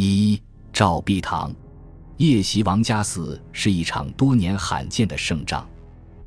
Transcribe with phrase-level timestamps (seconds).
[0.00, 0.40] 一
[0.72, 1.52] 赵壁堂，
[2.18, 5.68] 夜袭王家寺是一场多年罕见的胜仗。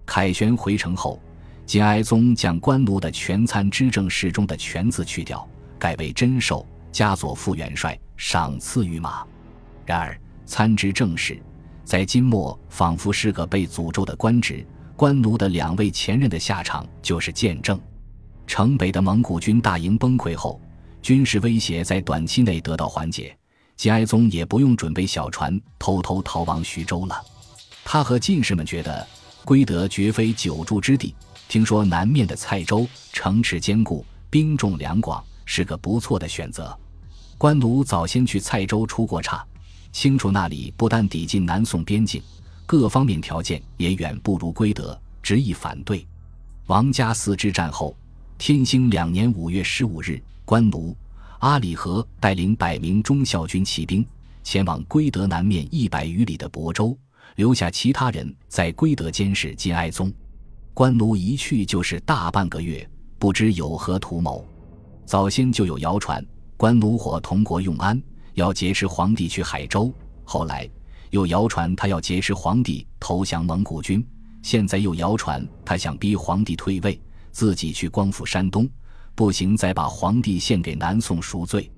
[0.05, 1.21] 凯旋回城后，
[1.65, 5.47] 金哀宗将官奴的全参知政事中的“全”字去掉，
[5.79, 9.25] 改为真授，加佐副元帅，赏赐御马。
[9.85, 11.41] 然而，参知政事
[11.85, 14.67] 在金末仿佛是个被诅咒的官职。
[14.97, 17.79] 官奴的两位前任的下场就是见证。
[18.45, 20.59] 城北的蒙古军大营崩溃后，
[21.01, 23.33] 军事威胁在短期内得到缓解，
[23.81, 27.19] 金哀宗也不用准备小船偷偷逃亡徐州了。
[27.83, 29.07] 他和进士们觉得，
[29.43, 31.15] 归德绝非久住之地。
[31.47, 36.77] 听说南面的蔡州城池坚固，兵众粮广，是个不错的选择。
[37.39, 39.43] 官奴早先去蔡州出过差，
[39.91, 42.21] 清楚那里不但抵近南宋边境。
[42.67, 46.05] 各方面条件也远不如归德，执意反对。
[46.67, 47.97] 王家寺之战后，
[48.37, 50.95] 天兴两年五月十五日，官奴
[51.41, 54.05] 阿里和带领百名忠孝军骑兵
[54.43, 56.95] 前往归德南面一百余里的亳州，
[57.35, 60.13] 留下其他人在归德监视金哀宗。
[60.71, 64.45] 官奴一去就是大半个月，不知有何图谋。
[65.03, 66.23] 早先就有谣传，
[66.57, 67.99] 官奴伙同国用安，
[68.35, 69.91] 要劫持皇帝去海州。
[70.23, 70.69] 后来。
[71.09, 74.01] 又谣传他要劫持皇帝投降蒙古军，
[74.43, 76.97] 现在又谣传他想逼皇帝退位，
[77.33, 78.65] 自己去光复山东，
[79.15, 81.71] 不行再把皇帝献给南宋赎罪。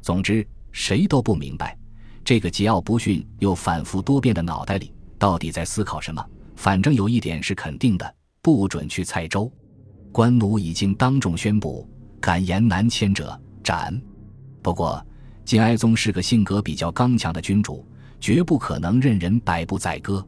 [0.00, 1.76] 总之，谁都不明白
[2.24, 6.24] 这个桀骜不驯又反复多变的脑袋里到底在思考什么。
[6.56, 9.50] 反正有一点是肯定的，不准去蔡州。
[10.12, 11.88] 官奴已经当众宣布，
[12.20, 14.00] 敢言南迁者斩。
[14.62, 15.04] 不过，
[15.44, 17.86] 金哀宗是个性格比较刚强的君主。
[18.20, 20.26] 绝不可能任人摆布宰割，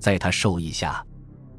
[0.00, 1.06] 在他授意下，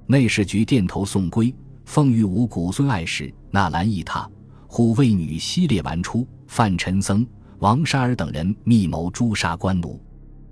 [0.08, 4.28] 内侍局殿头宋规、奉御武古孙爱史、纳兰义榻、
[4.68, 7.26] 护卫女西列完出、范陈僧、
[7.60, 10.00] 王沙儿等人密谋诛杀官奴。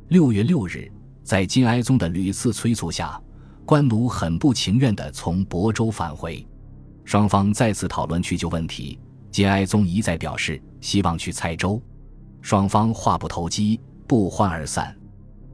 [0.10, 0.92] 六月六日，
[1.24, 3.22] 在金哀宗的屡次催促下，
[3.66, 6.46] 官奴很不情愿地从亳州返回。
[7.04, 9.00] 双方再次讨论去就问题，
[9.32, 11.82] 金哀宗一再表示希望去蔡州，
[12.42, 14.96] 双方话不投机，不欢而散。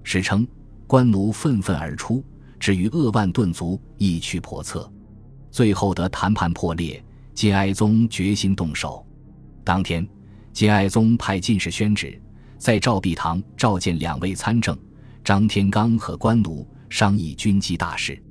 [0.03, 0.47] 史称
[0.87, 2.23] 官奴愤愤而出，
[2.59, 4.91] 至于扼腕顿足，一去叵测。
[5.51, 9.05] 最后的谈判破裂，金哀宗决心动手。
[9.63, 10.07] 当天，
[10.51, 12.21] 金哀宗派进士宣旨，
[12.57, 14.77] 在赵壁堂召见两位参政
[15.23, 18.21] 张天罡和官奴，商议军机大事。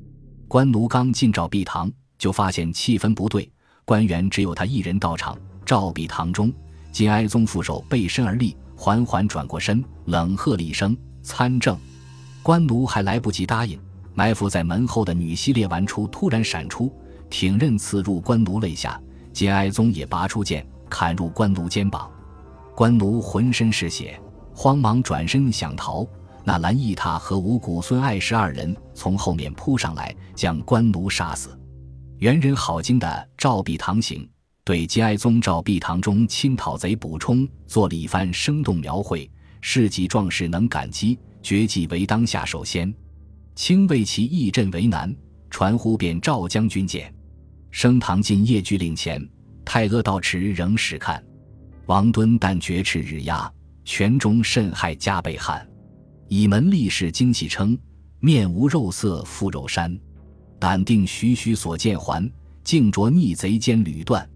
[0.46, 3.50] 官奴刚进赵壁堂，就发现气氛不对，
[3.84, 5.36] 官员只有他一人到场。
[5.64, 6.52] 赵壁堂中，
[6.90, 10.96] 金哀宗副手背身而立，缓缓转过身，冷喝了一声。
[11.22, 11.78] 参政，
[12.42, 13.80] 官奴还来不及答应，
[14.14, 16.92] 埋伏在门后的女西列完出突然闪出，
[17.32, 19.00] 挺刃刺入官奴肋下。
[19.32, 22.08] 金哀宗也拔出剑，砍入官奴肩膀。
[22.76, 24.20] 官奴浑身是血，
[24.54, 26.06] 慌忙转身想逃。
[26.44, 31.58] 那蓝义塔和五谷孙爱石二人从后面扑上来，将官奴杀死。
[32.18, 34.28] 元人好惊的赵壁堂行，
[34.62, 39.28] 对金哀宗赵壁堂中亲讨贼补充做了一番生动描绘。
[39.62, 42.92] 事迹壮士能感激，绝技为当下首先。
[43.54, 45.14] 清为其义阵为难，
[45.48, 47.12] 传呼便赵将军见。
[47.72, 49.26] 升堂进夜居令前，
[49.64, 51.20] 太阿道持仍始看。
[51.86, 53.50] 王敦但绝斥日压，
[53.84, 55.66] 权中甚害加倍汉。
[56.28, 57.76] 以门立士惊喜称，
[58.20, 59.98] 面无肉色复肉山。
[60.60, 62.30] 胆定徐徐所见还，
[62.62, 64.28] 竟着逆贼间屡断。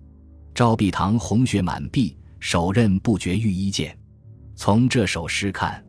[0.55, 3.97] 赵壁堂红血满臂，手刃不绝御衣剑。
[4.55, 5.85] 从这首诗看，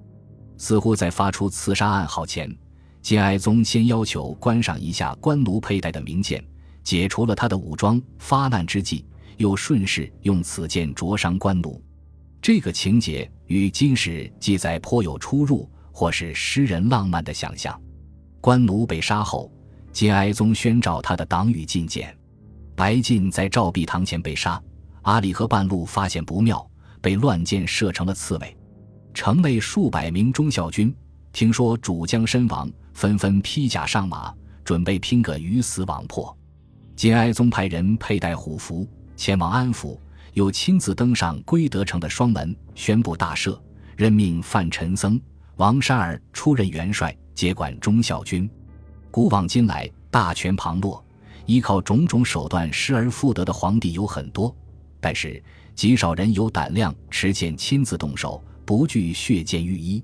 [0.57, 2.53] 似乎在发出刺杀暗号前，
[3.01, 6.43] 金哀宗先要求观赏一下官奴佩戴的名剑，
[6.87, 8.01] 解除了他的武装。
[8.17, 9.05] 发难之际，
[9.35, 11.83] 又顺势用此剑灼伤官奴。
[12.41, 17.77] 这个情节与金史记载颇有出入，或是诗人浪漫的想象。
[18.39, 19.51] 官奴被杀后，
[19.91, 22.17] 金哀宗宣召他的党羽觐见。
[22.73, 24.61] 白进在赵壁堂前被杀，
[25.01, 26.65] 阿里和半路发现不妙。
[27.01, 28.57] 被乱箭射成了刺猬，
[29.13, 30.93] 城内数百名忠孝军
[31.33, 36.36] 听说主将身亡，纷纷披甲上马，准备拼个鱼死网破。
[36.97, 39.95] 金哀宗派人佩戴虎符前往安抚，
[40.33, 43.55] 又亲自登上归德城的双门，宣布大赦，
[43.95, 45.21] 任命范陈僧、
[45.57, 48.49] 王山儿出任元帅，接管忠孝军。
[49.11, 51.05] 古往今来，大权旁落，
[51.45, 54.53] 依靠种种手段失而复得的皇帝有很多，
[54.99, 55.41] 但是。
[55.75, 60.03] 极少人有胆量持剑亲自动手，不惧血溅御衣，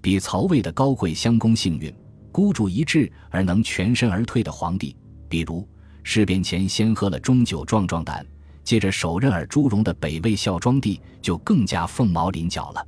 [0.00, 1.92] 比曹魏的高贵襄公幸运，
[2.30, 4.94] 孤注一掷而能全身而退的皇帝，
[5.28, 5.66] 比如
[6.10, 8.26] 事变前先喝了中酒壮壮胆，
[8.64, 12.82] 接着手刃尔朱荣的北魏孝庄帝就更加凤毛麟角了。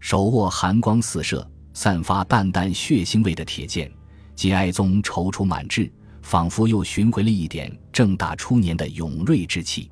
[0.00, 3.92] 手握寒光四射、散发淡淡血腥味的铁剑，
[4.34, 9.90] 金哀宗踌躇满志，仿佛又寻回了一点正大初年的勇锐之气。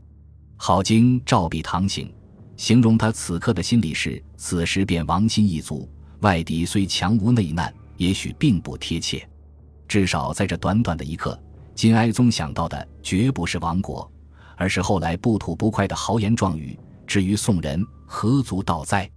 [0.56, 2.10] 郝经照壁堂行，
[2.56, 5.86] 形容他此刻的心理是：此时便亡心一族，
[6.20, 9.28] 外敌虽强无内难，也许并不贴切。
[9.86, 11.38] 至少在这短短的一刻，
[11.74, 14.10] 金哀宗想到的绝不是亡国，
[14.56, 16.78] 而是后来不吐不快的豪言壮语。
[17.06, 19.10] 至于宋人，何足道哉？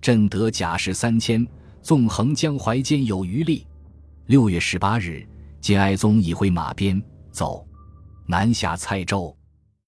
[0.00, 1.46] 朕得甲士三千，
[1.82, 3.66] 纵横江淮间有余力。
[4.26, 5.26] 六月十八日，
[5.60, 7.66] 金哀宗已挥马鞭走
[8.26, 9.36] 南下蔡州。